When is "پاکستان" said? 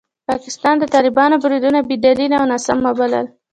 0.29-0.75